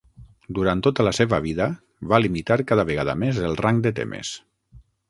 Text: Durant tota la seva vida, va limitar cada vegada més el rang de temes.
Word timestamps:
Durant 0.57 0.79
tota 0.87 1.05
la 1.07 1.13
seva 1.17 1.39
vida, 1.45 1.67
va 2.15 2.21
limitar 2.25 2.59
cada 2.73 2.89
vegada 2.91 3.19
més 3.27 3.45
el 3.51 3.61
rang 3.65 3.85
de 3.89 3.95
temes. 4.03 4.35